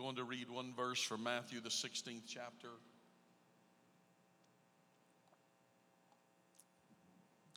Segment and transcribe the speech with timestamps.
[0.00, 2.68] Going to read one verse from Matthew, the 16th chapter.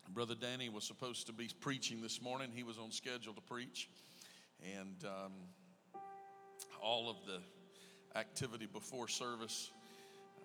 [0.09, 2.49] Brother Danny was supposed to be preaching this morning.
[2.53, 3.89] He was on schedule to preach.
[4.61, 6.01] And um,
[6.81, 7.39] all of the
[8.19, 9.71] activity before service,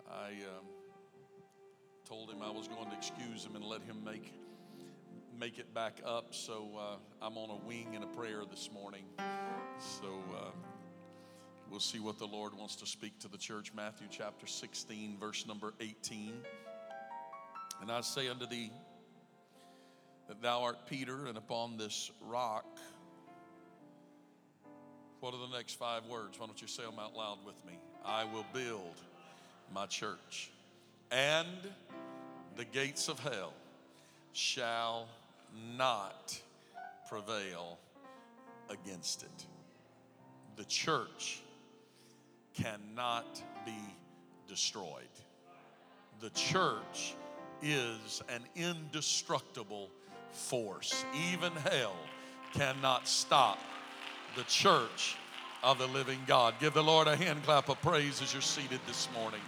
[0.08, 0.66] I um,
[2.08, 4.32] told him I was going to excuse him and let him make,
[5.36, 6.32] make it back up.
[6.32, 9.02] So uh, I'm on a wing and a prayer this morning.
[9.80, 10.06] So.
[10.32, 10.50] Uh,
[11.70, 13.72] We'll see what the Lord wants to speak to the church.
[13.74, 16.33] Matthew chapter 16, verse number 18.
[17.83, 18.72] And I say unto thee
[20.28, 22.64] that thou art Peter, and upon this rock,
[25.20, 26.38] what are the next five words?
[26.38, 27.78] Why don't you say them out loud with me?
[28.03, 28.94] I will build
[29.75, 30.50] my church,
[31.10, 31.48] and
[32.56, 33.53] the gates of hell
[34.32, 35.06] shall
[35.77, 36.41] not
[37.10, 37.78] prevail
[38.70, 39.47] against it.
[40.56, 41.42] The church
[42.62, 43.78] cannot be
[44.48, 45.04] destroyed.
[46.20, 47.14] The church
[47.62, 49.91] is an indestructible
[50.32, 51.04] force.
[51.32, 51.97] Even hell
[52.52, 53.58] cannot stop
[54.36, 55.16] the church
[55.62, 56.54] of the living God.
[56.60, 59.41] Give the Lord a hand clap of praise as you're seated this morning.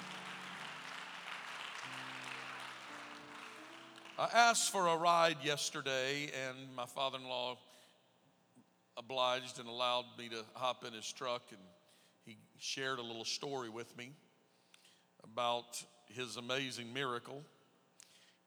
[4.19, 7.57] I asked for a ride yesterday, and my father in law
[8.97, 11.61] obliged and allowed me to hop in his truck and
[12.25, 14.13] he shared a little story with me
[15.25, 17.43] about his amazing miracle.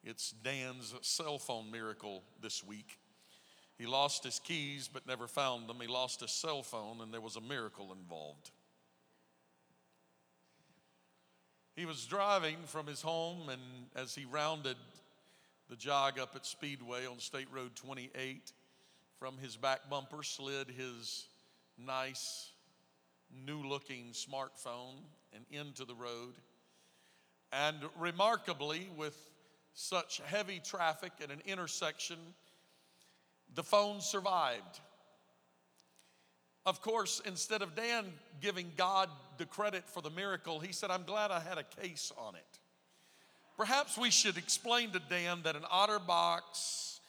[0.04, 3.00] It's Dan's cell phone miracle this week.
[3.78, 5.78] He lost his keys but never found them.
[5.82, 8.52] He lost his cell phone and there was a miracle involved.
[11.76, 13.62] He was driving from his home, and
[13.96, 14.78] as he rounded
[15.70, 18.52] the jog up at Speedway on State Road 28,
[19.18, 21.26] from his back bumper slid his
[21.84, 22.52] nice
[23.46, 24.96] new looking smartphone
[25.34, 26.34] and into the road.
[27.52, 29.16] And remarkably, with
[29.74, 32.18] such heavy traffic at an intersection,
[33.56, 34.80] the phone survived.
[36.66, 38.06] Of course, instead of Dan
[38.42, 42.12] giving God the credit for the miracle, he said, I'm glad I had a case
[42.18, 42.60] on it.
[43.58, 47.00] Perhaps we should explain to Dan that an OtterBox,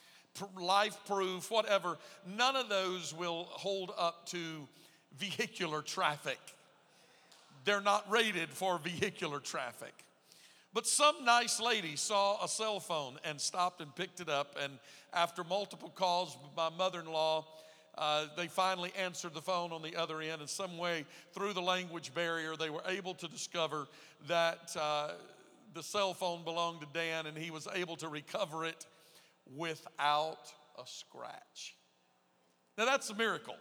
[0.61, 1.97] life proof, whatever,
[2.27, 4.67] none of those will hold up to
[5.19, 6.39] vehicular traffic.
[7.65, 9.95] They're not rated for vehicular traffic.
[10.73, 14.57] But some nice lady saw a cell phone and stopped and picked it up.
[14.61, 14.73] And
[15.13, 17.47] after multiple calls with my mother in law,
[17.97, 20.41] uh, they finally answered the phone on the other end.
[20.41, 23.87] And some way through the language barrier, they were able to discover
[24.27, 25.13] that uh,
[25.75, 28.85] the cell phone belonged to Dan and he was able to recover it
[29.57, 31.77] without a scratch.
[32.77, 33.55] Now, that's a miracle.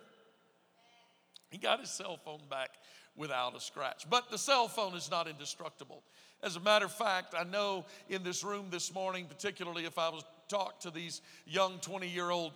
[1.54, 2.72] He got his cell phone back
[3.16, 4.10] without a scratch.
[4.10, 6.02] But the cell phone is not indestructible.
[6.42, 10.10] As a matter of fact, I know in this room this morning, particularly if I
[10.10, 10.24] was
[10.54, 12.52] talk to these young 20 year old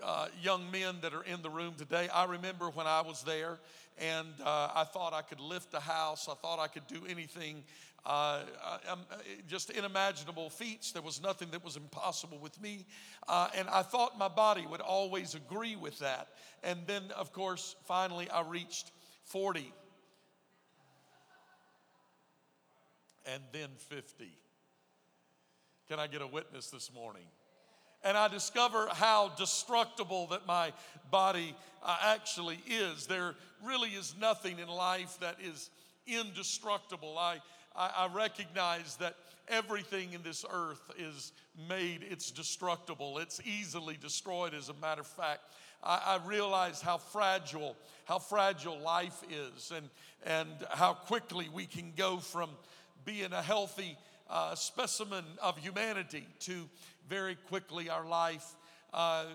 [0.00, 3.58] uh, young men that are in the room today, I remember when I was there
[3.98, 6.28] and uh, I thought I could lift a house.
[6.30, 7.64] I thought I could do anything
[8.06, 8.42] uh,
[8.88, 8.96] uh,
[9.48, 10.92] just unimaginable feats.
[10.92, 12.86] There was nothing that was impossible with me.
[13.26, 16.28] Uh, and I thought my body would always agree with that.
[16.62, 18.92] And then, of course, finally I reached
[19.24, 19.72] 40.
[23.26, 24.43] And then 50.
[25.88, 27.24] Can I get a witness this morning?
[28.04, 30.72] and I discover how destructible that my
[31.10, 33.06] body uh, actually is.
[33.06, 33.34] There
[33.64, 35.70] really is nothing in life that is
[36.06, 37.16] indestructible.
[37.18, 37.38] I,
[37.74, 39.16] I, I recognize that
[39.48, 41.32] everything in this earth is
[41.68, 43.18] made, it's destructible.
[43.18, 45.40] It's easily destroyed, as a matter of fact.
[45.82, 49.88] I, I realize how fragile, how fragile life is and,
[50.26, 52.50] and how quickly we can go from
[53.06, 53.96] being a healthy
[54.28, 56.68] uh, specimen of humanity to
[57.08, 58.54] very quickly our life
[58.92, 59.26] uh,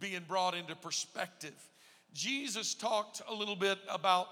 [0.00, 1.54] being brought into perspective.
[2.12, 4.28] Jesus talked a little bit about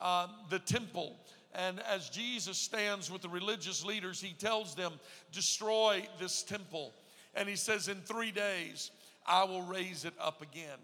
[0.00, 1.16] uh, the temple.
[1.54, 4.92] And as Jesus stands with the religious leaders, he tells them,
[5.32, 6.92] Destroy this temple.
[7.34, 8.90] And he says, In three days,
[9.26, 10.78] I will raise it up again.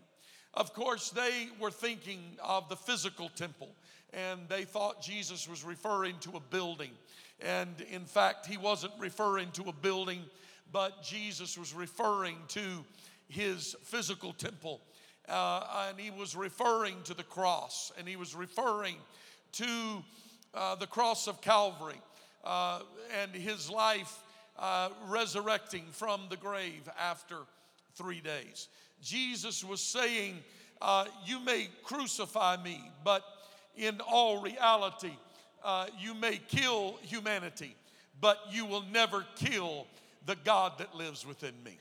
[0.54, 3.70] Of course, they were thinking of the physical temple,
[4.12, 6.92] and they thought Jesus was referring to a building.
[7.40, 10.22] And in fact, he wasn't referring to a building,
[10.72, 12.84] but Jesus was referring to
[13.28, 14.80] his physical temple.
[15.28, 18.96] Uh, and he was referring to the cross, and he was referring
[19.52, 20.04] to
[20.52, 22.00] uh, the cross of Calvary
[22.44, 22.80] uh,
[23.22, 24.18] and his life
[24.58, 27.38] uh, resurrecting from the grave after
[27.94, 28.68] three days.
[29.02, 30.36] Jesus was saying,
[30.80, 33.24] uh, You may crucify me, but
[33.76, 35.16] in all reality,
[35.64, 37.74] uh, you may kill humanity,
[38.20, 39.86] but you will never kill
[40.26, 41.78] the God that lives within me.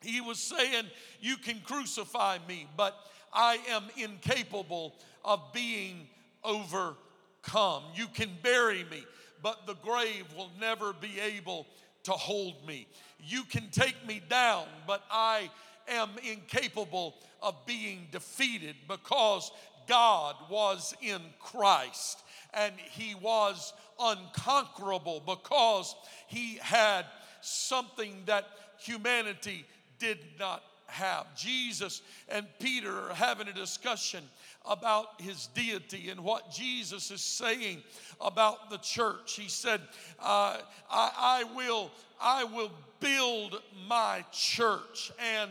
[0.00, 0.84] He was saying,
[1.20, 2.96] You can crucify me, but
[3.32, 6.08] I am incapable of being
[6.42, 7.84] overcome.
[7.94, 9.04] You can bury me,
[9.42, 11.66] but the grave will never be able
[12.04, 12.88] to hold me.
[13.20, 15.50] You can take me down, but I
[15.88, 19.52] am incapable of being defeated because
[19.86, 22.22] God was in Christ
[22.54, 25.94] and he was unconquerable because
[26.26, 27.06] he had
[27.40, 28.46] something that
[28.78, 29.64] humanity
[29.98, 31.34] did not have.
[31.34, 34.22] Jesus and Peter are having a discussion
[34.66, 37.82] about his deity and what Jesus is saying
[38.20, 39.34] about the church.
[39.34, 39.80] He said,
[40.20, 40.58] uh,
[40.90, 41.90] I, I, will,
[42.20, 42.70] I will
[43.00, 45.50] build my church, and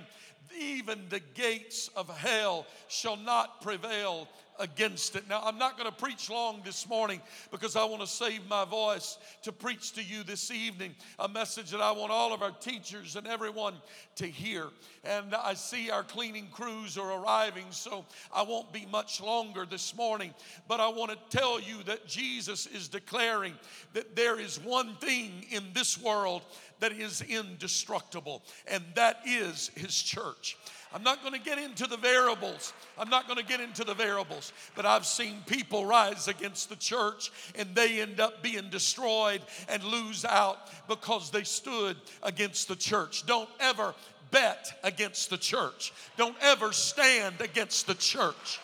[0.58, 4.28] even the gates of hell shall not prevail
[4.62, 5.28] against it.
[5.28, 7.20] Now, I'm not going to preach long this morning
[7.52, 11.72] because I want to save my voice to preach to you this evening a message
[11.72, 13.74] that I want all of our teachers and everyone
[14.16, 14.68] to hear.
[15.04, 19.96] And I see our cleaning crews are arriving, so I won't be much longer this
[19.96, 20.34] morning.
[20.68, 23.56] But I want to tell you that Jesus is declaring
[23.94, 26.44] that there is one thing in this world
[26.80, 30.58] that is indestructible, and that is His church.
[30.94, 32.74] I'm not going to get into the variables.
[32.98, 36.76] I'm not going to get into the variables, but I've seen people rise against the
[36.76, 40.58] church and they end up being destroyed and lose out
[40.88, 43.26] because they stood against the church.
[43.26, 43.96] Don't ever
[44.32, 48.60] bet against the church, don't ever stand against the church.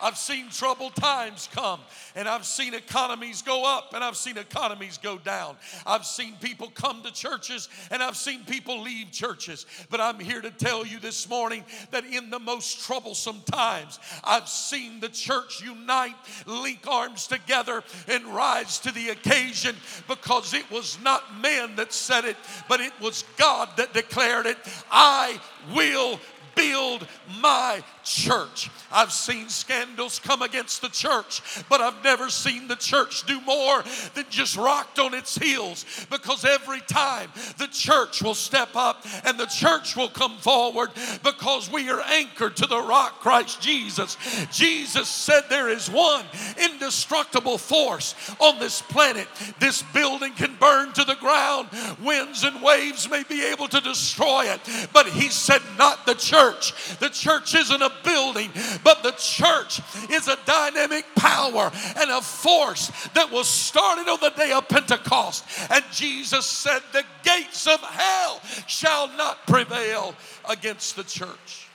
[0.00, 1.80] I've seen troubled times come,
[2.14, 5.56] and I've seen economies go up, and I've seen economies go down.
[5.86, 9.66] I've seen people come to churches, and I've seen people leave churches.
[9.90, 14.48] But I'm here to tell you this morning that in the most troublesome times, I've
[14.48, 16.16] seen the church unite,
[16.46, 19.74] link arms together, and rise to the occasion
[20.06, 22.36] because it was not man that said it,
[22.68, 24.58] but it was God that declared it.
[24.90, 25.40] I
[25.74, 26.20] will
[26.54, 27.06] build
[27.40, 28.70] my church.
[28.90, 33.82] I've seen scandals come against the church, but I've never seen the church do more
[34.14, 39.38] than just rocked on its heels because every time the church will step up and
[39.38, 40.90] the church will come forward
[41.22, 44.16] because we are anchored to the rock Christ Jesus.
[44.52, 46.24] Jesus said there is one
[46.56, 49.28] indestructible force on this planet.
[49.58, 51.68] This building can burn to the ground,
[52.02, 54.60] winds and waves may be able to destroy it,
[54.92, 56.72] but he said, not the church.
[56.98, 58.50] The church isn't a building,
[58.84, 64.30] but the church is a dynamic power and a force that was started on the
[64.30, 65.44] day of Pentecost.
[65.70, 70.14] And Jesus said, The gates of hell shall not prevail
[70.48, 71.67] against the church.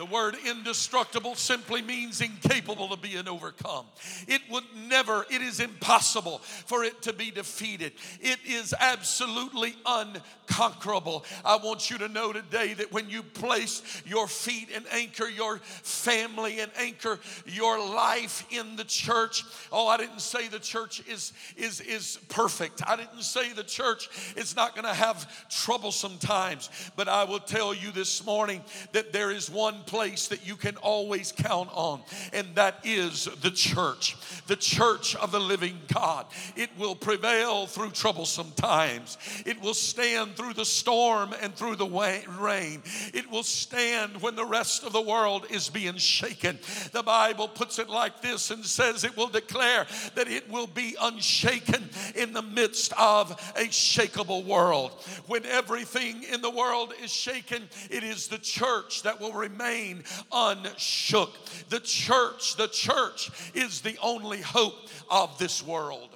[0.00, 3.84] The word indestructible simply means incapable of being overcome.
[4.26, 7.92] It would never, it is impossible for it to be defeated.
[8.18, 11.26] It is absolutely unconquerable.
[11.44, 15.58] I want you to know today that when you place your feet and anchor your
[15.58, 21.34] family and anchor your life in the church, oh, I didn't say the church is,
[21.58, 22.80] is, is perfect.
[22.86, 27.38] I didn't say the church is not going to have troublesome times, but I will
[27.38, 32.00] tell you this morning that there is one place that you can always count on,
[32.32, 34.16] and that is the church,
[34.46, 36.26] the church of the living God.
[36.54, 41.90] It will prevail through troublesome times, it will stand through the storm and through the
[42.38, 42.82] rain.
[43.12, 46.58] It will stand when the rest of the world is being shaken.
[46.92, 50.94] The Bible puts it like this and says it will declare that it will be
[51.00, 54.92] unshaken in the midst of a shakable world.
[55.26, 59.32] When everything in the world is shaken, it is the church that will
[59.80, 61.30] remain unshook.
[61.68, 66.08] The church, the church is the only hope of this world.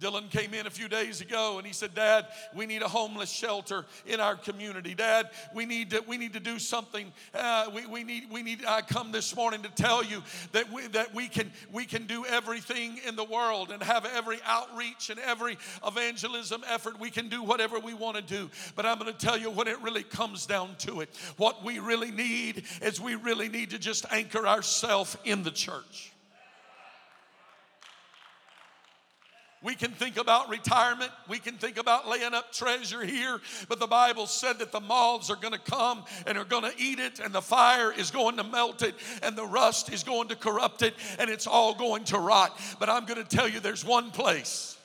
[0.00, 3.30] Dylan came in a few days ago and he said, Dad, we need a homeless
[3.30, 4.94] shelter in our community.
[4.94, 7.12] Dad, we need to, we need to do something.
[7.34, 10.86] Uh, we, we need, we need, I come this morning to tell you that we,
[10.88, 15.20] that we can, we can do everything in the world and have every outreach and
[15.20, 16.98] every evangelism effort.
[16.98, 18.50] We can do whatever we want to do.
[18.76, 21.78] But I'm going to tell you when it really comes down to it, what we
[21.78, 26.12] really need is we really need to just anchor ourselves in the church.
[29.62, 31.10] We can think about retirement.
[31.28, 33.40] We can think about laying up treasure here.
[33.68, 36.72] But the Bible said that the moths are going to come and are going to
[36.78, 40.28] eat it, and the fire is going to melt it, and the rust is going
[40.28, 42.58] to corrupt it, and it's all going to rot.
[42.78, 44.78] But I'm going to tell you there's one place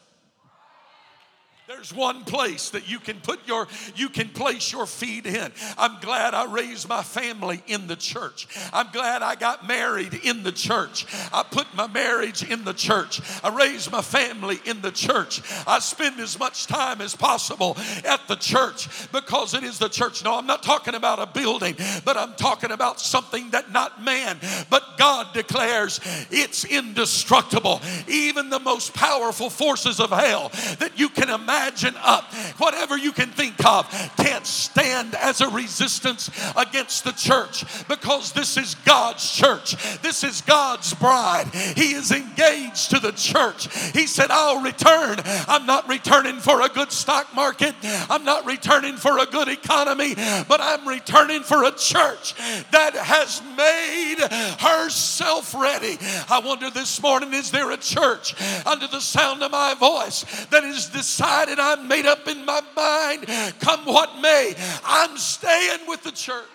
[1.68, 5.52] there's one place that you can put your you can place your feet in.
[5.80, 8.48] I'm glad I raised my family in the church.
[8.72, 11.08] I'm glad I got married in the church.
[11.34, 13.20] I put my marriage in the church.
[13.44, 15.42] I raised my family in the church.
[15.66, 20.24] I spend as much time as possible at the church because it is the church.
[20.24, 24.38] No, I'm not talking about a building, but I'm talking about something that not man,
[24.70, 27.82] but God declares it's indestructible.
[28.08, 33.12] Even the most powerful forces of hell that you can imagine imagine up, whatever you
[33.12, 39.30] can think of, can't stand as a resistance against the church because this is God's
[39.32, 39.76] church.
[40.02, 41.48] This is God's bride.
[41.76, 43.74] He is engaged to the church.
[43.94, 45.20] He said, I'll return.
[45.48, 47.74] I'm not returning for a good stock market,
[48.10, 52.36] I'm not returning for a good economy, but I'm returning for a church
[52.72, 54.18] that has made
[54.60, 55.98] herself ready.
[56.30, 58.36] I wonder this morning, is there a church
[58.66, 61.45] under the sound of my voice that is decided?
[61.46, 63.26] Decided, I'm made up in my mind,
[63.60, 66.46] come what may, I'm staying with the church.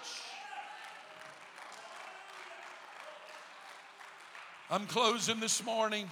[4.70, 6.09] I'm closing this morning.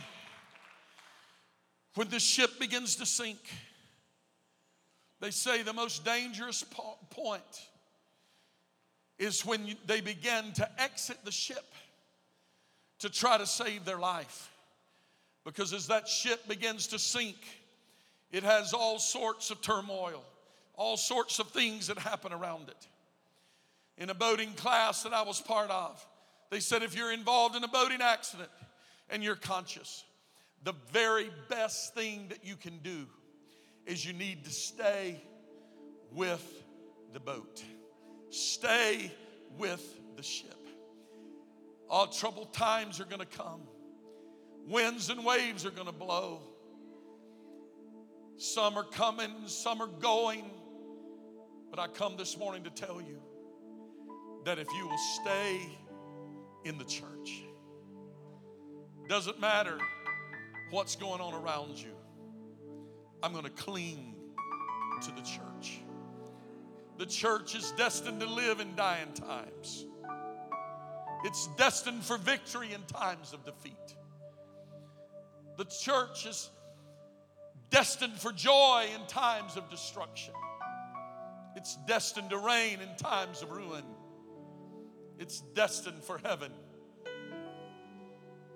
[1.94, 3.38] When the ship begins to sink,
[5.20, 6.64] they say the most dangerous
[7.10, 7.68] point
[9.18, 11.64] is when they begin to exit the ship
[13.00, 14.50] to try to save their life.
[15.44, 17.36] Because as that ship begins to sink,
[18.30, 20.24] it has all sorts of turmoil,
[20.74, 22.86] all sorts of things that happen around it.
[23.96, 26.06] In a boating class that I was part of,
[26.50, 28.50] they said if you're involved in a boating accident
[29.10, 30.04] and you're conscious,
[30.62, 33.06] the very best thing that you can do
[33.86, 35.20] is you need to stay
[36.12, 36.64] with
[37.12, 37.62] the boat,
[38.30, 39.10] stay
[39.56, 40.54] with the ship.
[41.88, 43.62] All troubled times are to come,
[44.66, 46.42] winds and waves are to blow.
[48.38, 50.48] Some are coming, some are going.
[51.70, 53.20] But I come this morning to tell you
[54.44, 55.60] that if you will stay
[56.64, 57.42] in the church,
[59.08, 59.78] doesn't matter
[60.70, 61.94] what's going on around you,
[63.24, 64.14] I'm going to cling
[65.02, 65.80] to the church.
[66.96, 69.86] The church is destined to live in dying times.
[71.24, 73.96] It's destined for victory in times of defeat.
[75.56, 76.50] The church is
[77.70, 80.34] destined for joy in times of destruction.
[81.56, 83.84] It's destined to reign in times of ruin.
[85.18, 86.52] It's destined for heaven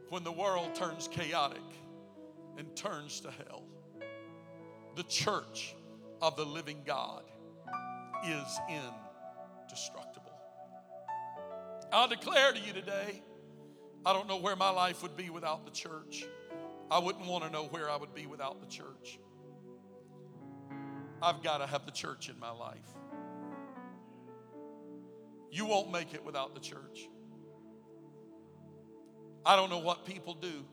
[0.08, 1.62] when the world turns chaotic
[2.58, 3.64] and turns to hell.
[4.94, 5.74] The church
[6.20, 7.24] of the living God
[8.24, 10.32] is indestructible.
[11.92, 13.22] I'll declare to you today
[14.04, 16.26] I don't know where my life would be without the church.
[16.92, 19.18] I wouldn't want to know where I would be without the church.
[21.22, 22.86] I've got to have the church in my life.
[25.50, 27.08] You won't make it without the church.
[29.46, 30.66] I don't know what people do.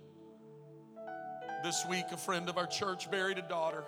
[1.64, 3.86] This week, a friend of our church buried a daughter.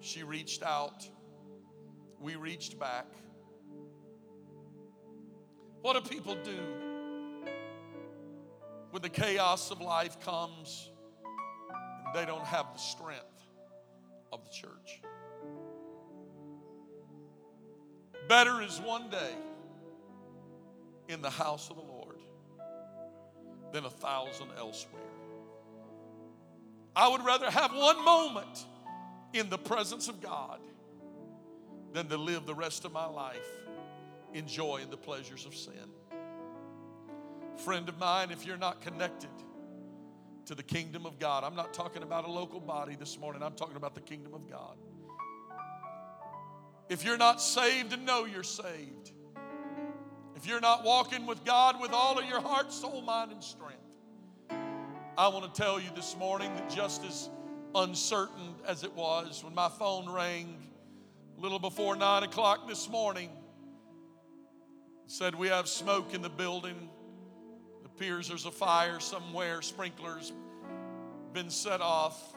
[0.00, 1.06] She reached out,
[2.18, 3.08] we reached back.
[5.82, 6.91] What do people do?
[8.92, 10.90] When the chaos of life comes
[12.04, 13.24] and they don't have the strength
[14.30, 15.00] of the church.
[18.28, 19.32] Better is one day
[21.08, 22.18] in the house of the Lord
[23.72, 25.00] than a thousand elsewhere.
[26.94, 28.66] I would rather have one moment
[29.32, 30.60] in the presence of God
[31.94, 33.48] than to live the rest of my life
[34.34, 35.88] enjoying the pleasures of sin.
[37.56, 39.30] Friend of mine, if you're not connected
[40.46, 43.54] to the kingdom of God, I'm not talking about a local body this morning, I'm
[43.54, 44.76] talking about the kingdom of God.
[46.88, 49.12] If you're not saved and know you're saved,
[50.34, 53.78] if you're not walking with God with all of your heart, soul, mind, and strength,
[55.16, 57.30] I want to tell you this morning that just as
[57.74, 60.56] uncertain as it was when my phone rang
[61.38, 63.30] a little before nine o'clock this morning,
[65.06, 66.88] said we have smoke in the building.
[67.96, 70.32] Appears there's a fire somewhere, sprinklers
[71.32, 72.34] been set off.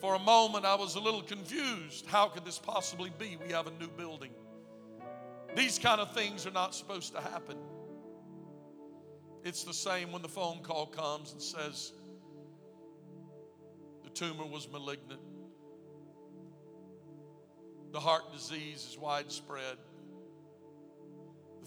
[0.00, 2.06] For a moment, I was a little confused.
[2.06, 3.38] How could this possibly be?
[3.46, 4.30] We have a new building.
[5.54, 7.56] These kind of things are not supposed to happen.
[9.42, 11.92] It's the same when the phone call comes and says
[14.04, 15.20] the tumor was malignant,
[17.92, 19.78] the heart disease is widespread,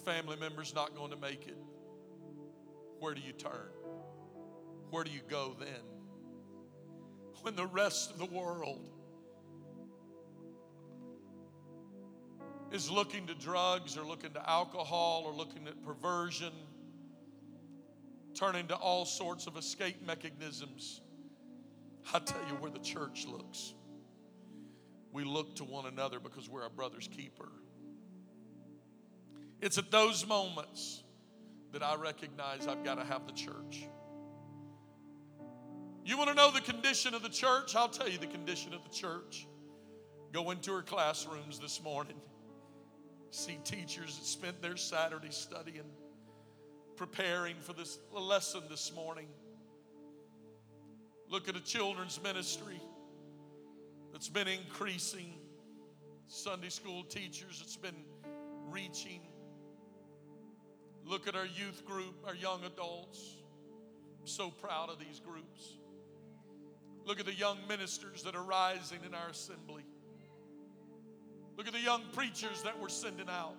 [0.10, 1.58] family member's not going to make it.
[3.00, 3.70] Where do you turn?
[4.90, 5.84] Where do you go then?
[7.42, 8.90] When the rest of the world
[12.72, 16.54] is looking to drugs or looking to alcohol or looking at perversion
[18.34, 21.02] turning to all sorts of escape mechanisms.
[22.14, 23.74] I tell you where the church looks.
[25.12, 27.50] We look to one another because we're our brother's keeper.
[29.62, 31.04] It's at those moments
[31.74, 33.88] that I recognize I've got to have the church.
[36.06, 37.76] You want to know the condition of the church?
[37.76, 39.48] I'll tell you the condition of the church.
[40.32, 42.18] Go into her classrooms this morning,
[43.32, 45.84] see teachers that spent their Saturday studying
[46.96, 49.28] preparing for this lesson this morning.
[51.30, 52.82] Look at a children's ministry
[54.12, 55.34] that's been increasing,
[56.28, 58.04] Sunday school teachers that's been
[58.70, 59.22] reaching.
[61.10, 63.38] Look at our youth group, our young adults.
[64.22, 65.78] I'm so proud of these groups.
[67.04, 69.84] Look at the young ministers that are rising in our assembly.
[71.58, 73.56] Look at the young preachers that we're sending out.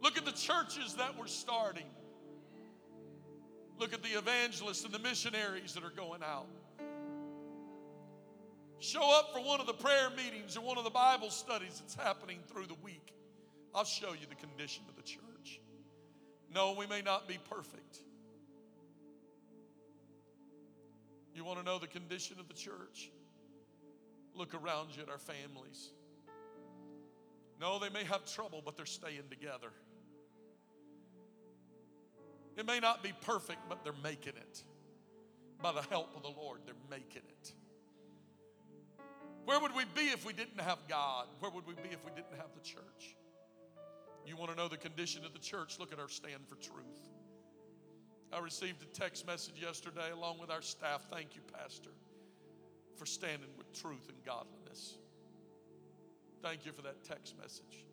[0.00, 1.84] Look at the churches that we're starting.
[3.78, 6.46] Look at the evangelists and the missionaries that are going out.
[8.78, 11.94] Show up for one of the prayer meetings or one of the Bible studies that's
[11.94, 13.12] happening through the week.
[13.74, 15.25] I'll show you the condition of the church.
[16.54, 17.98] No, we may not be perfect.
[21.34, 23.10] You want to know the condition of the church?
[24.34, 25.90] Look around you at our families.
[27.60, 29.70] No, they may have trouble, but they're staying together.
[32.56, 34.62] It may not be perfect, but they're making it.
[35.62, 37.52] By the help of the Lord, they're making it.
[39.44, 41.26] Where would we be if we didn't have God?
[41.40, 43.16] Where would we be if we didn't have the church?
[44.26, 45.78] You want to know the condition of the church?
[45.78, 47.10] Look at our stand for truth.
[48.32, 51.06] I received a text message yesterday along with our staff.
[51.10, 51.90] Thank you, Pastor,
[52.96, 54.98] for standing with truth and godliness.
[56.42, 57.84] Thank you for that text message.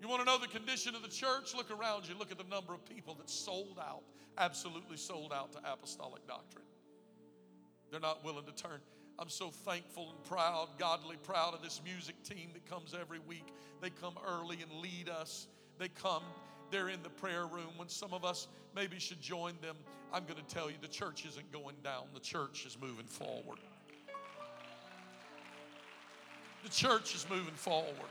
[0.00, 1.54] You want to know the condition of the church?
[1.56, 2.14] Look around you.
[2.16, 4.02] Look at the number of people that sold out,
[4.36, 6.66] absolutely sold out to apostolic doctrine.
[7.90, 8.80] They're not willing to turn.
[9.18, 13.52] I'm so thankful and proud, godly proud of this music team that comes every week.
[13.80, 15.48] They come early and lead us.
[15.78, 16.22] They come,
[16.70, 17.70] they're in the prayer room.
[17.76, 19.76] When some of us maybe should join them,
[20.12, 23.58] I'm going to tell you the church isn't going down, the church is moving forward.
[26.62, 28.10] The church is moving forward.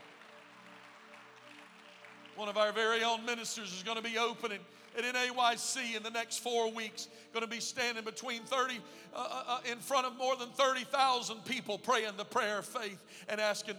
[2.36, 4.60] One of our very own ministers is going to be opening
[4.96, 7.08] at NAYC in the next four weeks.
[7.32, 8.80] Going to be standing between 30,
[9.14, 13.04] uh, uh, uh in front of more than 30,000 people praying the prayer of faith
[13.28, 13.76] and asking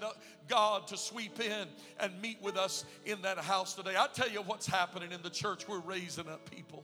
[0.48, 1.68] God to sweep in
[2.00, 3.96] and meet with us in that house today.
[3.98, 5.68] I tell you what's happening in the church.
[5.68, 6.84] We're raising up people.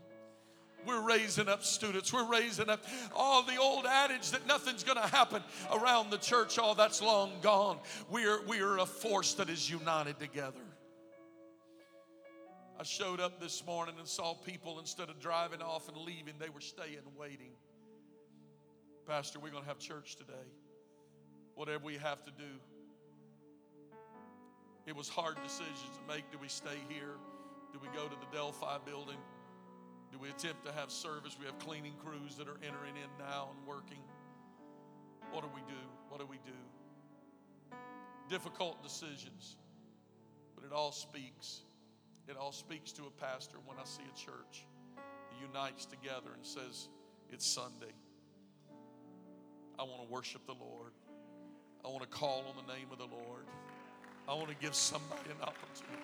[0.85, 2.13] We're raising up students.
[2.13, 2.85] We're raising up
[3.15, 5.41] all the old adage that nothing's going to happen
[5.73, 6.59] around the church.
[6.59, 7.79] All that's long gone.
[8.09, 10.59] We are, we are a force that is united together.
[12.77, 16.49] I showed up this morning and saw people instead of driving off and leaving, they
[16.49, 17.51] were staying waiting.
[19.07, 20.33] Pastor, we're going to have church today.
[21.55, 22.59] Whatever we have to do.
[24.85, 26.29] It was hard decisions to make.
[26.31, 27.15] Do we stay here?
[27.71, 29.17] Do we go to the Delphi building?
[30.11, 31.38] Do we attempt to have service?
[31.39, 34.01] We have cleaning crews that are entering in now and working.
[35.31, 35.81] What do we do?
[36.09, 37.77] What do we do?
[38.29, 39.55] Difficult decisions,
[40.55, 41.61] but it all speaks.
[42.27, 46.45] It all speaks to a pastor when I see a church that unites together and
[46.45, 46.89] says,
[47.29, 47.93] It's Sunday.
[49.77, 50.91] I want to worship the Lord.
[51.83, 53.45] I want to call on the name of the Lord.
[54.27, 56.01] I want to give somebody an opportunity.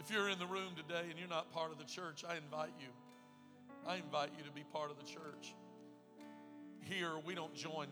[0.00, 2.72] If you're in the room today and you're not part of the church, I invite
[2.80, 2.88] you.
[3.86, 5.54] I invite you to be part of the church.
[6.80, 7.86] Here, we don't join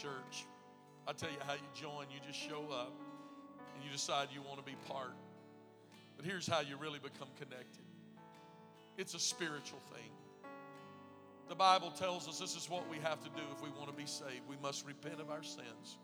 [0.00, 0.46] church.
[1.08, 2.06] I tell you how you join.
[2.10, 2.92] You just show up
[3.74, 5.14] and you decide you want to be part.
[6.16, 7.84] But here's how you really become connected
[8.96, 10.10] it's a spiritual thing.
[11.48, 13.94] The Bible tells us this is what we have to do if we want to
[13.94, 14.42] be saved.
[14.48, 15.98] We must repent of our sins.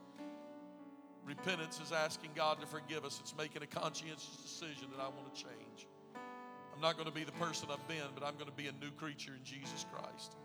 [1.25, 3.19] Repentance is asking God to forgive us.
[3.21, 5.89] It's making a conscientious decision that I want to change.
[6.75, 8.73] I'm not going to be the person I've been, but I'm going to be a
[8.73, 10.37] new creature in Jesus Christ.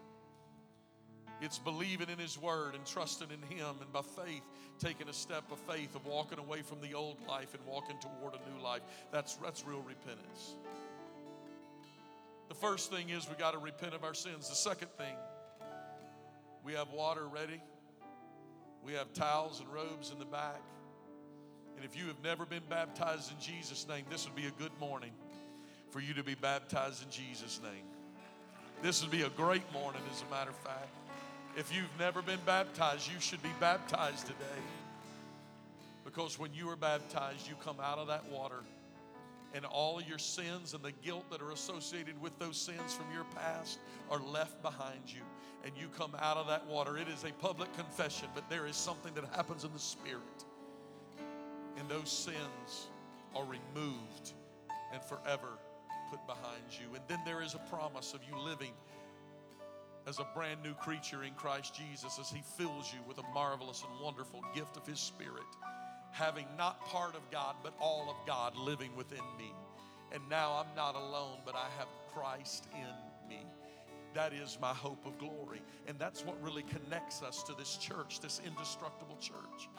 [1.42, 4.44] It's believing in His Word and trusting in Him, and by faith,
[4.80, 8.34] taking a step of faith of walking away from the old life and walking toward
[8.34, 8.82] a new life.
[9.12, 10.56] That's, that's real repentance.
[12.50, 14.50] The first thing is we got to repent of our sins.
[14.50, 15.16] The second thing,
[16.64, 17.62] we have water ready.
[18.84, 20.62] We have towels and robes in the back.
[21.76, 24.72] And if you have never been baptized in Jesus' name, this would be a good
[24.80, 25.12] morning
[25.92, 27.84] for you to be baptized in Jesus' name.
[28.82, 30.90] This would be a great morning, as a matter of fact.
[31.58, 34.62] If you've never been baptized, you should be baptized today.
[36.06, 38.62] Because when you are baptized, you come out of that water,
[39.54, 43.26] and all your sins and the guilt that are associated with those sins from your
[43.36, 45.22] past are left behind you
[45.68, 46.98] and you come out of that water.
[46.98, 50.22] It is a public confession, but there is something that happens in the spirit.
[51.78, 52.88] And those sins
[53.36, 54.34] are removed
[54.94, 55.58] and forever
[56.10, 56.96] put behind you.
[56.96, 58.72] And then there is a promise of you living
[60.08, 63.84] as a brand new creature in Christ Jesus as He fills you with a marvelous
[63.84, 65.44] and wonderful gift of His Spirit,
[66.12, 69.54] having not part of God, but all of God living within me.
[70.14, 73.46] And now I'm not alone, but I have Christ in me.
[74.14, 75.62] That is my hope of glory.
[75.88, 79.70] And that's what really connects us to this church, this indestructible church.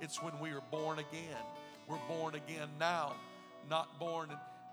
[0.00, 1.42] It's when we are born again.
[1.88, 3.16] We're born again now,
[3.70, 4.28] not born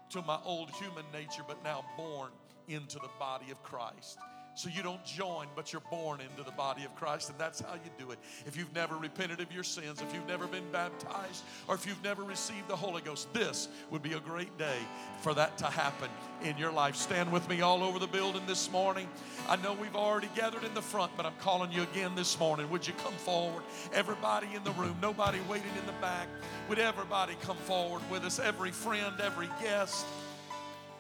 [0.09, 2.31] to my old human nature, but now born
[2.67, 4.19] into the body of Christ.
[4.55, 7.73] So you don't join, but you're born into the body of Christ, and that's how
[7.73, 8.19] you do it.
[8.45, 12.01] If you've never repented of your sins, if you've never been baptized, or if you've
[12.03, 14.77] never received the Holy Ghost, this would be a great day
[15.19, 16.09] for that to happen
[16.41, 16.95] in your life.
[16.95, 19.09] Stand with me all over the building this morning.
[19.49, 22.69] I know we've already gathered in the front, but I'm calling you again this morning.
[22.69, 23.63] Would you come forward?
[23.93, 26.29] Everybody in the room, nobody waiting in the back.
[26.69, 28.39] Would everybody come forward with us?
[28.39, 30.05] Every friend, every guest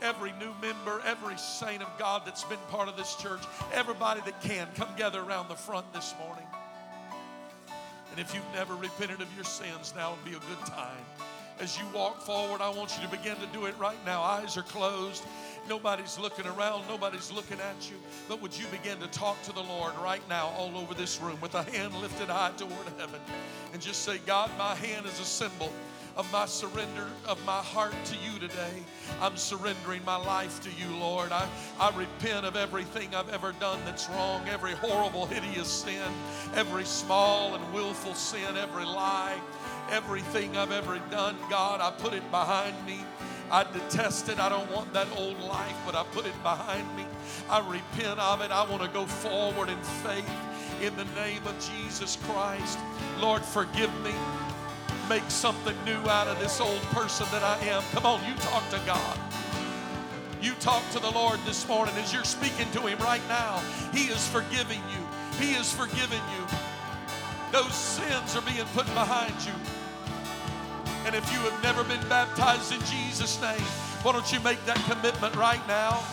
[0.05, 3.41] every new member, every saint of God that's been part of this church,
[3.73, 6.45] everybody that can, come gather around the front this morning.
[8.11, 11.03] And if you've never repented of your sins, now would be a good time.
[11.59, 14.21] As you walk forward, I want you to begin to do it right now.
[14.21, 15.23] Eyes are closed.
[15.67, 17.95] Nobody's looking around, nobody's looking at you.
[18.29, 21.39] But would you begin to talk to the Lord right now, all over this room,
[21.41, 23.19] with a hand lifted high toward heaven,
[23.73, 25.73] and just say, God, my hand is a symbol
[26.15, 28.83] of my surrender of my heart to you today.
[29.21, 31.31] I'm surrendering my life to you, Lord.
[31.31, 31.47] I,
[31.79, 36.11] I repent of everything I've ever done that's wrong, every horrible, hideous sin,
[36.55, 39.39] every small and willful sin, every lie,
[39.91, 42.99] everything I've ever done, God, I put it behind me.
[43.51, 44.39] I detest it.
[44.39, 47.05] I don't want that old life, but I put it behind me.
[47.47, 48.49] I repent of it.
[48.49, 50.29] I want to go forward in faith
[50.81, 52.79] in the name of Jesus Christ.
[53.19, 54.13] Lord, forgive me
[55.09, 57.83] make something new out of this old person that I am.
[57.91, 59.19] Come on, you talk to God.
[60.41, 63.61] You talk to the Lord this morning as you're speaking to Him right now.
[63.93, 65.07] He is forgiving you,
[65.39, 66.45] He is forgiving you.
[67.51, 69.53] Those sins are being put behind you.
[71.05, 73.61] And if you have never been baptized in Jesus' name,
[74.01, 76.03] why don't you make that commitment right now?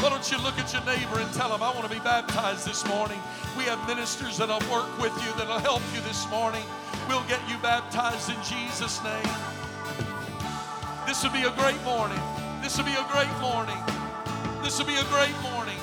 [0.00, 2.66] Why don't you look at your neighbor and tell him, I want to be baptized
[2.66, 3.18] this morning?
[3.56, 6.64] We have ministers that'll work with you, that'll help you this morning.
[7.08, 9.34] We'll get you baptized in Jesus' name.
[11.06, 12.20] This will be a great morning.
[12.62, 13.78] This will be a great morning.
[14.62, 15.78] This will be a great morning.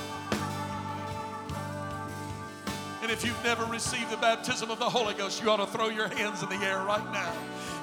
[3.02, 5.90] And if you've never received the baptism of the Holy Ghost, you ought to throw
[5.90, 7.34] your hands in the air right now.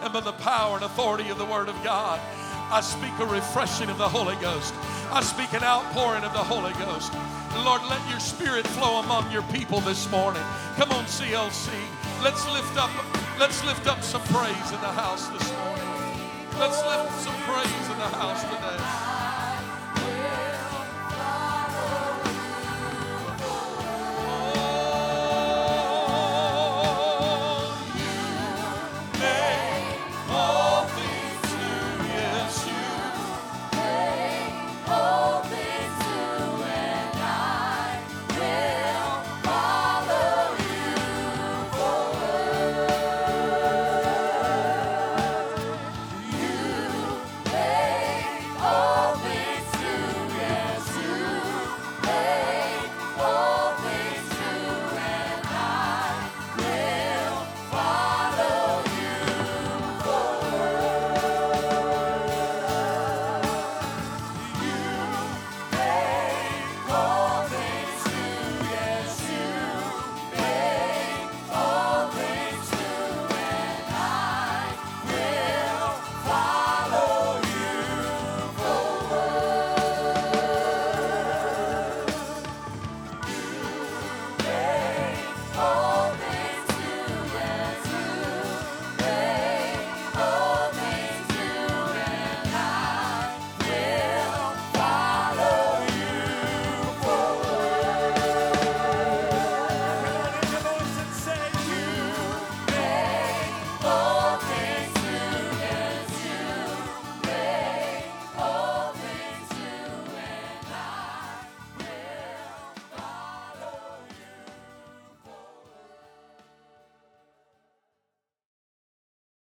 [0.02, 2.18] And by the power and authority of the Word of God,
[2.72, 4.72] I speak a refreshing of the Holy Ghost.
[5.12, 7.12] I speak an outpouring of the Holy Ghost.
[7.64, 10.42] Lord, let your spirit flow among your people this morning.
[10.76, 11.68] Come on, CLC.
[12.22, 12.90] Let's lift up,
[13.40, 15.88] let's lift up some praise in the house this morning.
[16.58, 19.19] Let's lift some praise in the house today.